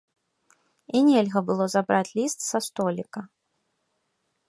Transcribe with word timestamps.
І 0.99 1.01
нельга 1.09 1.39
было 1.51 1.69
забраць 1.75 2.13
ліст 2.21 2.39
са 2.49 2.59
століка. 2.71 3.19